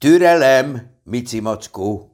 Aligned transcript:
Türelem, 0.00 0.90
Mici 1.02 1.40
Mackó! 1.40 2.10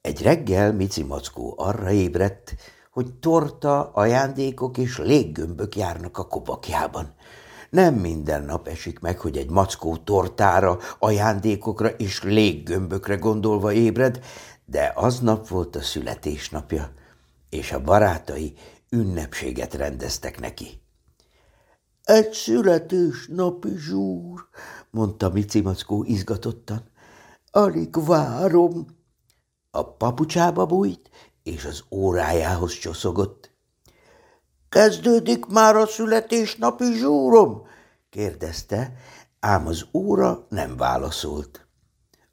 Egy 0.00 0.22
reggel 0.22 0.72
Mici 0.72 1.02
Mackó 1.02 1.54
arra 1.56 1.90
ébredt, 1.90 2.54
hogy 2.90 3.14
torta, 3.14 3.90
ajándékok 3.90 4.78
és 4.78 4.98
léggömbök 4.98 5.76
járnak 5.76 6.18
a 6.18 6.26
kobakjában. 6.26 7.14
Nem 7.70 7.94
minden 7.94 8.42
nap 8.42 8.68
esik 8.68 9.00
meg, 9.00 9.18
hogy 9.18 9.36
egy 9.36 9.50
mackó 9.50 9.96
tortára, 9.96 10.78
ajándékokra 10.98 11.88
és 11.88 12.22
léggömbökre 12.22 13.16
gondolva 13.16 13.72
ébred, 13.72 14.24
de 14.64 14.92
aznap 14.94 15.48
volt 15.48 15.76
a 15.76 15.82
születésnapja, 15.82 16.92
és 17.50 17.72
a 17.72 17.82
barátai 17.82 18.54
ünnepséget 18.90 19.74
rendeztek 19.74 20.40
neki. 20.40 20.82
Egy 22.04 22.32
születésnapi 22.32 23.76
zsúr, 23.76 24.48
mondta 24.94 25.28
Mici 25.28 25.60
Mackó 25.60 26.04
izgatottan. 26.04 26.82
Alig 27.50 28.04
várom. 28.04 28.86
A 29.70 29.86
papucsába 29.86 30.66
bújt, 30.66 31.10
és 31.42 31.64
az 31.64 31.84
órájához 31.90 32.72
csoszogott. 32.72 33.52
Kezdődik 34.68 35.46
már 35.46 35.76
a 35.76 35.86
születésnapi 35.86 36.92
zsúrom? 36.92 37.66
kérdezte, 38.10 38.96
ám 39.40 39.66
az 39.66 39.86
óra 39.92 40.46
nem 40.48 40.76
válaszolt. 40.76 41.66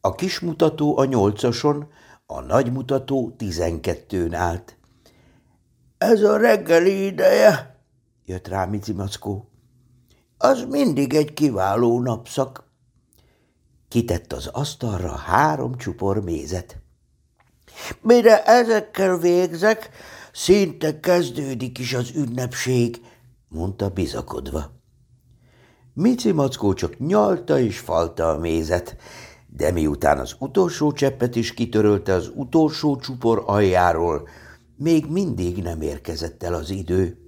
A 0.02 0.16
kismutató 0.16 0.98
a 0.98 1.06
nyolcason, 1.06 1.88
a 2.26 2.42
nagymutató 2.42 3.32
tizenkettőn 3.38 4.34
állt. 4.34 4.78
Ez 5.98 6.22
a 6.22 6.38
reggeli 6.38 7.06
ideje, 7.06 7.84
jött 8.26 8.48
rá 8.48 8.66
Mici 8.66 8.94
Mackó. 8.94 9.51
Az 10.44 10.66
mindig 10.70 11.14
egy 11.14 11.34
kiváló 11.34 12.00
napszak. 12.00 12.64
Kitett 13.88 14.34
az 14.34 14.48
asztalra 14.48 15.16
három 15.16 15.78
csupor 15.78 16.24
mézet. 16.24 16.78
Mire 18.02 18.44
ezekkel 18.44 19.18
végzek, 19.18 19.90
szinte 20.34 21.00
kezdődik 21.00 21.78
is 21.78 21.94
az 21.94 22.12
ünnepség, 22.16 23.02
mondta 23.48 23.90
bizakodva. 23.90 24.72
Mici 25.94 26.32
Mackó 26.32 26.74
csak 26.74 27.00
nyalta 27.00 27.60
és 27.60 27.80
falta 27.80 28.30
a 28.30 28.38
mézet, 28.38 28.96
de 29.48 29.72
miután 29.72 30.20
az 30.20 30.36
utolsó 30.40 30.92
cseppet 30.92 31.36
is 31.36 31.54
kitörölte 31.54 32.14
az 32.14 32.32
utolsó 32.36 32.96
csupor 32.96 33.44
aljáról, 33.46 34.28
még 34.76 35.06
mindig 35.06 35.62
nem 35.62 35.82
érkezett 35.82 36.44
el 36.44 36.54
az 36.54 36.70
idő. 36.70 37.21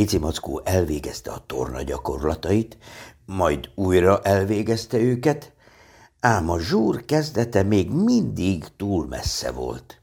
Mici 0.00 0.18
Mackó 0.18 0.60
elvégezte 0.64 1.30
a 1.30 1.44
torna 1.46 1.82
gyakorlatait, 1.82 2.78
majd 3.26 3.70
újra 3.74 4.20
elvégezte 4.22 4.98
őket, 4.98 5.52
ám 6.20 6.50
a 6.50 6.58
zsúr 6.58 7.04
kezdete 7.04 7.62
még 7.62 7.90
mindig 7.90 8.64
túl 8.76 9.06
messze 9.06 9.50
volt. 9.50 10.00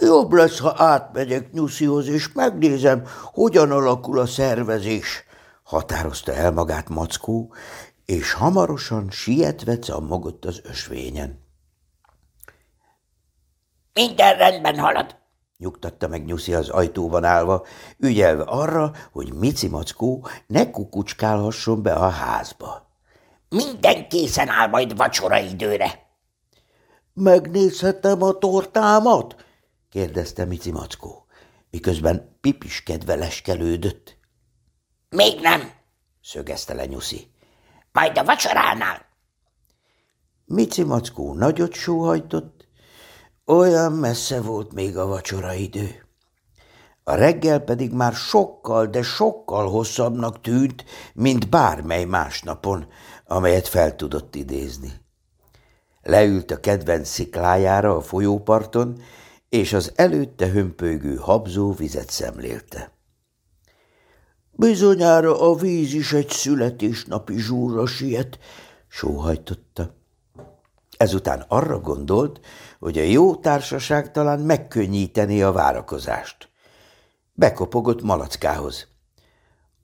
Jobb 0.00 0.32
lesz, 0.32 0.58
ha 0.58 0.74
átmegyek 0.76 1.52
Nyuszihoz, 1.52 2.08
és 2.08 2.32
megnézem, 2.32 3.04
hogyan 3.32 3.70
alakul 3.70 4.18
a 4.18 4.26
szervezés, 4.26 5.24
határozta 5.62 6.32
el 6.32 6.50
magát 6.50 6.88
Mackó, 6.88 7.54
és 8.04 8.32
hamarosan 8.32 9.10
sietve 9.10 9.78
cammogott 9.78 10.44
az 10.44 10.60
ösvényen. 10.64 11.44
Minden 13.92 14.36
rendben 14.36 14.78
halad, 14.78 15.19
nyugtatta 15.60 16.08
meg 16.08 16.24
Nyuszi 16.24 16.54
az 16.54 16.68
ajtóban 16.68 17.24
állva, 17.24 17.66
ügyelve 17.98 18.42
arra, 18.42 18.92
hogy 19.12 19.32
Mici 19.32 19.68
Mackó 19.68 20.26
ne 20.46 20.70
kukucskálhasson 20.70 21.82
be 21.82 21.92
a 21.92 22.08
házba. 22.08 22.88
Minden 23.48 24.08
készen 24.08 24.48
áll 24.48 24.68
majd 24.68 24.96
vacsora 24.96 25.38
időre. 25.38 26.08
Megnézhetem 27.12 28.22
a 28.22 28.32
tortámat? 28.32 29.44
kérdezte 29.88 30.44
Mici 30.44 30.70
Mackó, 30.70 31.26
miközben 31.70 32.36
pipiskedve 32.40 33.14
leskelődött. 33.14 34.16
Még 35.08 35.40
nem, 35.40 35.70
szögezte 36.22 36.74
le 36.74 36.86
Nyuszi. 36.86 37.30
Majd 37.92 38.18
a 38.18 38.24
vacsoránál. 38.24 39.06
Mici 40.44 40.82
Mackó 40.82 41.34
nagyot 41.34 41.72
sóhajtott, 41.72 42.59
olyan 43.50 43.92
messze 43.92 44.40
volt 44.40 44.72
még 44.72 44.96
a 44.96 45.06
vacsora 45.06 45.52
idő. 45.52 46.06
A 47.04 47.14
reggel 47.14 47.60
pedig 47.60 47.92
már 47.92 48.12
sokkal, 48.12 48.86
de 48.86 49.02
sokkal 49.02 49.68
hosszabbnak 49.68 50.40
tűnt, 50.40 50.84
mint 51.14 51.48
bármely 51.48 52.04
más 52.04 52.42
napon, 52.42 52.86
amelyet 53.26 53.68
fel 53.68 53.96
tudott 53.96 54.34
idézni. 54.34 54.92
Leült 56.02 56.50
a 56.50 56.60
kedvenc 56.60 57.08
sziklájára 57.08 57.96
a 57.96 58.00
folyóparton, 58.00 59.00
és 59.48 59.72
az 59.72 59.92
előtte 59.94 60.48
hömpölygő 60.48 61.16
habzó 61.16 61.72
vizet 61.72 62.10
szemlélte. 62.10 62.92
Bizonyára 64.50 65.50
a 65.50 65.54
víz 65.54 65.92
is 65.92 66.12
egy 66.12 66.30
születésnapi 66.30 67.38
zsúrra 67.38 67.86
siet, 67.86 68.38
sóhajtotta. 68.88 69.98
Ezután 70.96 71.44
arra 71.48 71.78
gondolt, 71.78 72.40
hogy 72.80 72.98
a 72.98 73.02
jó 73.02 73.36
társaság 73.36 74.12
talán 74.12 74.40
megkönnyíteni 74.40 75.42
a 75.42 75.52
várakozást. 75.52 76.48
Bekopogott 77.32 78.02
malackához. 78.02 78.86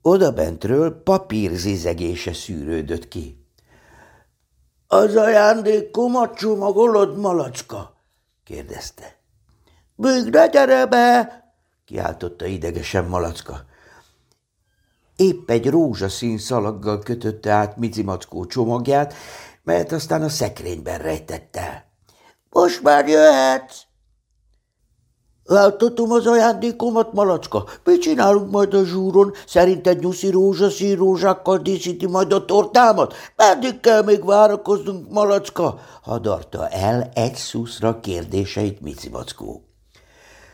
Oda 0.01 0.31
bentről 0.31 1.03
papír 1.03 1.51
zizegése 1.51 2.33
szűrődött 2.33 3.07
ki.– 3.07 3.45
Az 4.87 5.15
ajándékomat 5.15 6.35
csomagolod, 6.37 7.17
malacka?– 7.17 7.95
kérdezte.– 8.45 9.15
Még 9.95 10.29
ne 10.29 10.47
gyere 10.47 10.85
be!– 10.85 11.41
kiáltotta 11.85 12.45
idegesen 12.45 13.05
malacka. 13.05 13.65
Épp 15.15 15.49
egy 15.49 15.69
rózsaszín 15.69 16.37
szalaggal 16.37 16.99
kötötte 16.99 17.51
át 17.51 17.77
Micimackó 17.77 18.45
csomagját, 18.45 19.13
melyet 19.63 19.91
aztán 19.91 20.21
a 20.21 20.29
szekrényben 20.29 20.97
rejtett 20.97 21.55
el.– 21.55 21.85
Most 22.49 22.81
már 22.81 23.07
jöhetsz! 23.07 23.87
Láthatom 25.43 26.11
az 26.11 26.25
ajándékomat, 26.25 27.13
malacka? 27.13 27.63
Mit 27.83 28.01
csinálunk 28.01 28.51
majd 28.51 28.73
a 28.73 28.83
zsúron? 28.83 29.33
Szerinted 29.45 29.99
nyuszi 29.99 30.29
rózsaszín 30.29 30.95
rózsákkal 30.95 31.57
díszíti 31.57 32.07
majd 32.07 32.33
a 32.33 32.45
tortámat? 32.45 33.13
Meddig 33.35 33.79
kell 33.79 34.03
még 34.03 34.25
várakoznunk, 34.25 35.11
malacka? 35.11 35.79
Hadarta 36.01 36.67
el 36.67 37.11
egy 37.13 37.35
szuszra 37.35 37.99
kérdéseit 37.99 38.81
Mici 38.81 39.09
Mackó. 39.09 39.61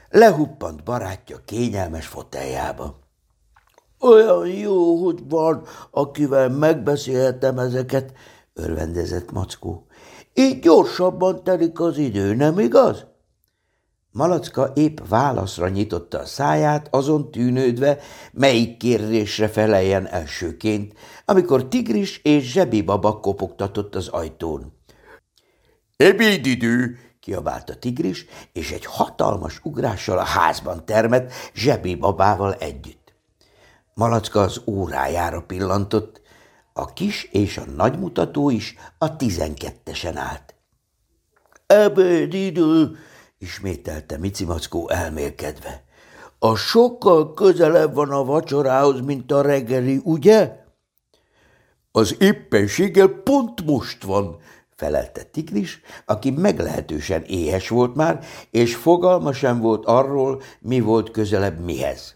Lehuppant 0.10 0.84
barátja 0.84 1.38
kényelmes 1.46 2.08
foteljába. 2.08 3.00
Olyan 4.00 4.48
jó, 4.48 5.04
hogy 5.04 5.20
van, 5.30 5.64
akivel 5.92 6.50
megbeszélhetem 6.50 7.60
ezeket, 7.60 8.14
örvendezett 8.54 9.32
Mackó. 9.32 9.86
Így 10.34 10.60
gyorsabban 10.60 11.44
telik 11.44 11.80
az 11.80 11.98
idő, 11.98 12.36
nem 12.36 12.60
igaz? 12.60 13.06
Malacka 14.12 14.72
épp 14.76 14.98
válaszra 15.08 15.70
nyitotta 15.70 16.20
a 16.20 16.26
száját, 16.26 16.88
azon 16.92 17.32
tűnődve, 17.32 18.00
melyik 18.32 18.78
kérdésre 18.78 19.48
feleljen 19.48 20.08
elsőként, 20.08 20.94
amikor 21.26 21.68
Tigris 21.68 22.18
és 22.24 22.52
Zsebi 22.52 22.82
baba 22.82 23.20
kopogtatott 23.20 23.96
az 23.96 24.08
ajtón.– 24.08 24.74
Ebédidő!– 25.98 26.98
kiabált 27.24 27.70
a 27.70 27.76
Tigris, 27.76 28.26
és 28.54 28.72
egy 28.72 28.86
hatalmas 28.86 29.60
ugrással 29.64 30.18
a 30.18 30.24
házban 30.24 30.86
termett 30.86 31.32
Zsebi 31.54 31.96
babával 31.96 32.54
együtt. 32.54 33.14
Malacka 33.94 34.42
az 34.42 34.62
órájára 34.66 35.42
pillantott, 35.42 36.22
a 36.74 36.94
kis 36.94 37.24
és 37.32 37.58
a 37.58 37.66
nagymutató 37.66 38.50
is 38.50 38.76
a 38.98 39.16
tizenkettesen 39.16 40.18
állt.– 40.18 40.56
Ebédidő! 41.68 42.98
ismételte 43.38 44.18
Mici 44.18 44.46
Mackó 44.46 44.90
elmélkedve. 44.90 45.84
A 46.40 46.56
sokkal 46.56 47.34
közelebb 47.34 47.94
van 47.94 48.10
a 48.10 48.24
vacsorához, 48.24 49.02
mint 49.02 49.32
a 49.32 49.42
reggeli, 49.42 50.02
ugye? 50.04 50.62
Az 51.92 52.16
éppenséggel 52.20 53.08
pont 53.08 53.66
most 53.66 54.04
van, 54.04 54.38
felelte 54.76 55.24
Tigris, 55.24 55.82
aki 56.06 56.32
meglehetősen 56.32 57.24
éhes 57.24 57.70
volt 57.70 57.96
már, 57.96 58.26
és 58.52 58.76
fogalma 58.76 59.34
sem 59.34 59.60
volt 59.60 59.86
arról, 59.86 60.42
mi 60.60 60.80
volt 60.80 61.12
közelebb 61.12 61.60
mihez. 61.60 62.16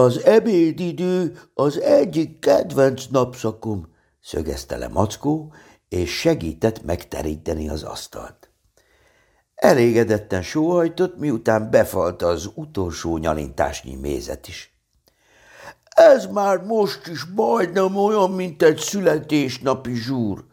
Az 0.00 0.24
ebédidő 0.24 1.40
az 1.54 1.80
egyik 1.80 2.38
kedvenc 2.38 3.06
napszakom, 3.10 3.88
szögezte 4.20 4.76
le 4.76 4.88
Mackó, 4.88 5.52
és 5.88 6.18
segített 6.18 6.82
megteríteni 6.82 7.68
az 7.68 7.82
asztalt. 7.82 8.50
Elégedetten 9.54 10.42
sóhajtott, 10.42 11.18
miután 11.18 11.70
befalta 11.70 12.26
az 12.26 12.50
utolsó 12.54 13.16
nyalintásnyi 13.16 13.94
mézet 13.94 14.48
is. 14.48 14.74
Ez 15.84 16.26
már 16.26 16.62
most 16.62 17.06
is 17.06 17.24
majdnem 17.34 17.96
olyan, 17.96 18.30
mint 18.30 18.62
egy 18.62 18.78
születésnapi 18.78 19.94
zsúr. 19.94 20.44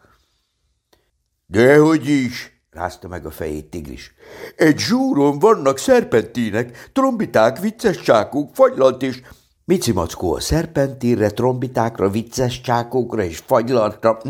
Dehogy 1.46 2.08
is, 2.08 2.62
rázta 2.70 3.08
meg 3.08 3.26
a 3.26 3.30
fejét 3.30 3.70
tigris. 3.70 4.14
Egy 4.56 4.78
zsúron 4.78 5.38
vannak 5.38 5.78
szerpentínek, 5.78 6.90
trombiták, 6.92 7.60
vicces 7.60 8.00
csákok, 8.00 8.54
fagylant 8.54 9.02
és... 9.02 9.22
Mici 9.68 9.92
Mackó 9.92 10.34
a 10.34 10.40
szerpentínre, 10.40 11.30
trombitákra, 11.30 12.10
vicces 12.10 12.60
csákokra 12.60 13.22
és 13.22 13.38
fagylaltra, 13.38 14.20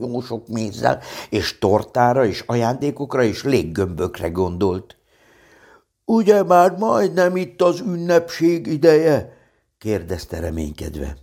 jó 0.00 0.20
sok 0.20 0.48
mézzel, 0.48 1.00
és 1.30 1.58
tortára 1.58 2.26
és 2.26 2.42
ajándékokra 2.46 3.22
és 3.22 3.42
léggömbökre 3.42 4.28
gondolt. 4.28 4.96
Ugye 6.04 6.42
már 6.42 6.76
majdnem 6.78 7.36
itt 7.36 7.62
az 7.62 7.80
ünnepség 7.80 8.66
ideje? 8.66 9.36
kérdezte 9.78 10.40
reménykedve. 10.40 11.16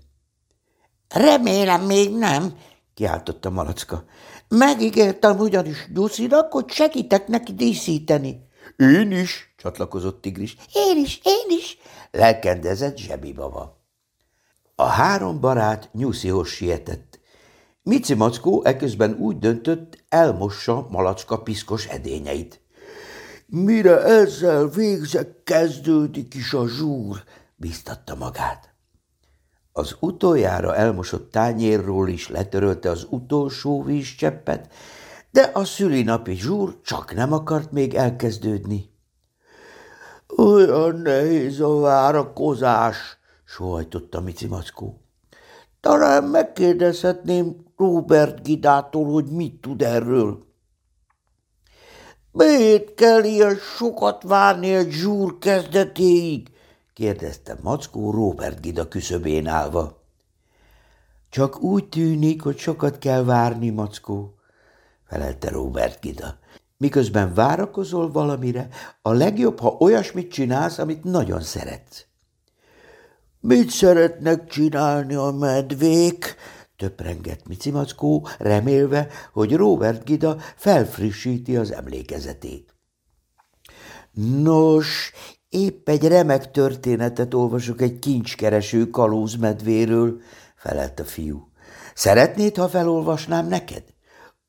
Remélem 1.10 1.82
még 1.82 2.18
nem, 2.18 2.54
kiáltotta 2.94 3.50
Malacka. 3.50 4.04
Megígértem 4.48 5.40
ugyanis 5.40 5.90
Gyuszinak, 5.94 6.52
hogy 6.52 6.70
segítek 6.70 7.28
neki 7.28 7.54
díszíteni. 7.54 8.48
Én 8.78 9.12
is, 9.12 9.53
csatlakozott 9.64 10.22
Tigris. 10.22 10.56
Én 10.74 10.98
is, 10.98 11.20
én 11.24 11.58
is, 11.58 11.78
lelkendezett 12.12 12.98
zsebibaba. 12.98 13.82
A 14.76 14.84
három 14.84 15.40
barát 15.40 15.90
Nyuszihoz 15.94 16.48
sietett. 16.48 17.20
Mici 17.84 18.14
Mackó 18.14 18.64
eközben 18.64 19.14
úgy 19.20 19.40
döntött, 19.40 20.04
elmossa 20.10 20.88
Malacka 20.90 21.42
piszkos 21.42 21.88
edényeit. 21.88 22.62
Mire 23.46 24.02
ezzel 24.02 24.68
végzek, 24.68 25.44
kezdődik 25.44 26.34
is 26.34 26.54
a 26.54 26.68
zsúr, 26.68 27.24
biztatta 27.56 28.16
magát. 28.16 28.74
Az 29.72 29.96
utoljára 30.00 30.76
elmosott 30.76 31.32
tányérról 31.32 32.10
is 32.10 32.30
letörölte 32.30 32.90
az 32.90 33.08
utolsó 33.10 33.84
vízcseppet, 33.84 34.74
de 35.32 35.42
a 35.54 35.66
szülinapi 35.66 36.36
zsúr 36.36 36.82
csak 36.82 37.14
nem 37.14 37.34
akart 37.34 37.72
még 37.72 37.94
elkezdődni. 37.94 38.93
Olyan 40.38 40.96
nehéz 40.96 41.60
a 41.60 41.80
várakozás, 41.80 42.98
sohajtotta 43.46 44.22
Mici 44.22 44.48
Mackó. 44.48 45.02
Talán 45.80 46.24
megkérdezhetném 46.24 47.66
Robert 47.78 48.44
Gidától, 48.44 49.06
hogy 49.06 49.26
mit 49.26 49.62
tud 49.62 49.82
erről. 49.82 50.44
Miért 52.32 52.94
kell 52.94 53.24
ilyen 53.24 53.56
sokat 53.56 54.24
várni 54.24 54.74
egy 54.74 54.92
zsúr 54.92 55.38
kezdetéig? 55.38 56.52
kérdezte 56.94 57.58
Mackó 57.62 58.12
Robert 58.12 58.62
Gida 58.62 58.88
küszöbén 58.88 59.48
állva. 59.48 60.02
Csak 61.30 61.62
úgy 61.62 61.90
tűnik, 61.90 62.42
hogy 62.42 62.58
sokat 62.58 62.98
kell 62.98 63.24
várni, 63.24 63.70
Mackó, 63.70 64.36
felelte 65.08 65.50
Robert 65.50 66.02
Gida. 66.02 66.38
Miközben 66.84 67.34
várakozol 67.34 68.12
valamire, 68.12 68.68
a 69.02 69.12
legjobb, 69.12 69.60
ha 69.60 69.78
olyasmit 69.80 70.32
csinálsz, 70.32 70.78
amit 70.78 71.04
nagyon 71.04 71.42
szeretsz. 71.42 72.06
Mit 73.40 73.70
szeretnek 73.70 74.48
csinálni 74.48 75.14
a 75.14 75.32
medvék? 75.32 76.36
töprengett 76.78 77.48
Mici 77.48 77.72
Mackó, 77.72 78.28
remélve, 78.38 79.08
hogy 79.34 79.56
Robert 79.56 80.04
Gida 80.04 80.38
felfrissíti 80.56 81.58
az 81.58 81.72
emlékezetét. 81.72 82.76
Nos, 84.42 85.12
épp 85.50 85.90
egy 85.90 86.08
remek 86.08 86.52
történetet 86.52 87.34
olvasok 87.34 87.82
egy 87.82 88.00
kincskereső 88.00 88.90
kalózmedvéről, 88.90 90.22
felelt 90.56 91.00
a 91.00 91.04
fiú. 91.04 91.52
Szeretnéd, 91.94 92.56
ha 92.56 92.68
felolvasnám 92.68 93.48
neked? 93.48 93.84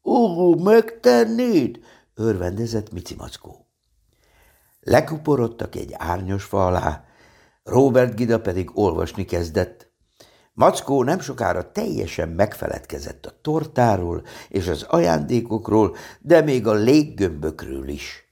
Ó, 0.05 0.55
megtennéd? 0.55 1.79
Örvendezett 2.15 2.93
Mici 2.93 3.15
Mackó. 3.15 3.67
Lekuporodtak 4.81 5.75
egy 5.75 5.93
árnyos 5.97 6.45
fa 6.45 6.67
alá, 6.67 7.05
Robert 7.63 8.15
Gida 8.15 8.41
pedig 8.41 8.71
olvasni 8.75 9.25
kezdett. 9.25 9.93
Mackó 10.53 11.03
nem 11.03 11.21
sokára 11.21 11.73
teljesen 11.73 12.29
megfeledkezett 12.29 13.27
a 13.27 13.39
tortáról 13.43 14.23
és 14.49 14.69
az 14.69 14.83
ajándékokról, 14.83 15.97
de 16.21 16.41
még 16.41 16.67
a 16.67 16.73
léggömbökről 16.73 17.89
is. 17.89 18.25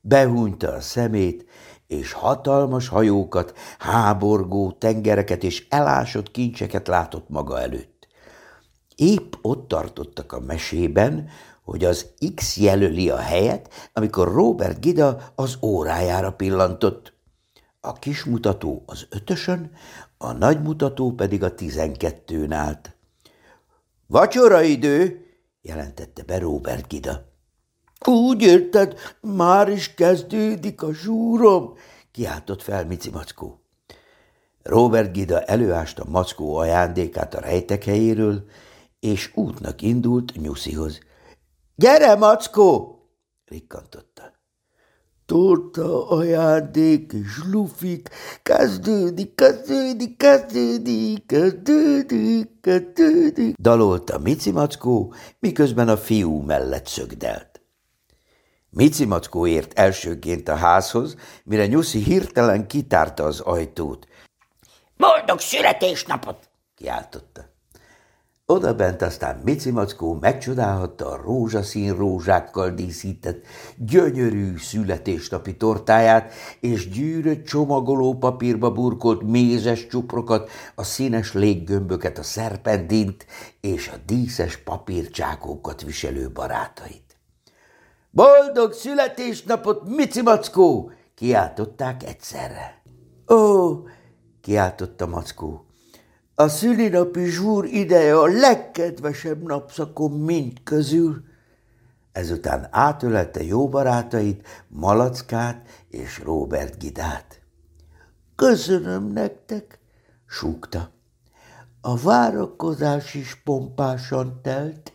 Behúnyta 0.00 0.72
a 0.72 0.80
szemét, 0.80 1.44
és 1.86 2.12
hatalmas 2.12 2.88
hajókat, 2.88 3.58
háborgó 3.78 4.72
tengereket 4.72 5.42
és 5.42 5.66
elásott 5.68 6.30
kincseket 6.30 6.88
látott 6.88 7.28
maga 7.28 7.60
előtt. 7.60 8.08
Épp 8.96 9.32
ott 9.42 9.68
tartottak 9.68 10.32
a 10.32 10.40
mesében, 10.40 11.28
hogy 11.64 11.84
az 11.84 12.06
X 12.34 12.56
jelöli 12.56 13.10
a 13.10 13.16
helyet, 13.16 13.90
amikor 13.92 14.32
Robert 14.32 14.80
Gida 14.80 15.32
az 15.34 15.58
órájára 15.62 16.32
pillantott. 16.32 17.12
A 17.80 17.92
kismutató 17.92 18.82
az 18.86 19.06
ötösön, 19.10 19.70
a 20.18 20.32
nagymutató 20.32 21.12
pedig 21.12 21.42
a 21.42 21.54
tizenkettőn 21.54 22.52
állt.– 22.52 22.96
Vacsora 24.06 24.62
idő!– 24.62 25.26
jelentette 25.62 26.22
be 26.22 26.38
Robert 26.38 26.88
Gida.– 26.88 27.24
Úgy 28.06 28.42
érted, 28.42 28.98
már 29.20 29.68
is 29.68 29.94
kezdődik 29.94 30.82
a 30.82 30.92
zsúrom!– 30.92 31.74
kiáltott 32.12 32.62
fel 32.62 32.86
Mici 32.86 33.10
Mackó. 33.10 33.60
Robert 34.62 35.12
Gida 35.12 35.40
előásta 35.40 36.04
Mackó 36.08 36.56
ajándékát 36.56 37.34
a 37.34 37.40
rejtek 37.40 37.84
helyéről, 37.84 38.44
és 39.00 39.30
útnak 39.34 39.82
indult 39.82 40.40
Nyuszihoz.– 40.40 40.98
Gyere, 41.76 42.14
Mackó!– 42.14 42.98
rikkantotta 43.50 44.34
torta, 45.26 46.08
ajándék 46.08 47.12
és 47.12 47.42
lufik, 47.50 48.08
kezdődik, 48.42 49.34
kezdődik, 49.34 50.16
kezdődik, 50.16 51.26
kezdődik, 51.26 52.60
kezdődik, 52.60 53.56
dalolta 53.56 54.18
Mici 54.18 54.50
Mackó, 54.50 55.14
miközben 55.38 55.88
a 55.88 55.96
fiú 55.96 56.40
mellett 56.40 56.86
szögdelt. 56.86 57.60
Mici 58.70 59.04
Mackó 59.04 59.46
ért 59.46 59.78
elsőként 59.78 60.48
a 60.48 60.54
házhoz, 60.54 61.16
mire 61.44 61.66
Nyuszi 61.66 62.02
hirtelen 62.02 62.66
kitárta 62.66 63.24
az 63.24 63.40
ajtót.– 63.40 64.06
Boldog 64.96 65.40
születésnapot!– 65.40 66.48
kiáltotta. 66.76 67.53
Oda 68.46 68.74
bent 68.74 69.02
aztán 69.02 69.40
Mici 69.44 69.70
Mackó 69.70 70.18
megcsodálhatta 70.20 71.10
a 71.10 71.20
rózsaszín 71.22 71.96
rózsákkal 71.96 72.70
díszített, 72.70 73.44
gyönyörű 73.76 74.56
születésnapi 74.56 75.56
tortáját, 75.56 76.32
és 76.60 76.88
gyűrött 76.88 77.44
csomagoló 77.44 78.14
papírba 78.18 78.70
burkolt 78.72 79.22
mézes 79.22 79.86
csuprokat, 79.86 80.50
a 80.74 80.82
színes 80.82 81.32
léggömböket, 81.32 82.18
a 82.18 82.22
szerpendint 82.22 83.26
és 83.60 83.88
a 83.88 83.96
díszes 84.06 84.56
papírcsákókat 84.56 85.82
viselő 85.82 86.30
barátait. 86.30 87.16
Boldog 88.10 88.72
születésnapot, 88.72 89.88
Mici 89.96 90.22
Mackó! 90.22 90.90
kiáltották 91.14 92.02
egyszerre. 92.02 92.82
Ó, 93.28 93.72
kiáltotta 94.40 95.06
Mackó, 95.06 95.64
a 96.34 96.48
szülinapi 96.48 97.24
zsúr 97.30 97.64
ideje 97.64 98.18
a 98.18 98.26
legkedvesebb 98.26 99.42
napszakom 99.42 100.12
mind 100.12 100.62
közül. 100.64 101.24
Ezután 102.12 102.68
átölelte 102.70 103.42
jó 103.42 103.68
barátait, 103.68 104.46
Malackát 104.68 105.68
és 105.88 106.18
Robert 106.24 106.78
Gidát. 106.78 107.40
Köszönöm 108.36 109.06
nektek, 109.06 109.78
súgta. 110.26 110.90
A 111.80 111.96
várakozás 111.96 113.14
is 113.14 113.40
pompásan 113.44 114.40
telt, 114.42 114.92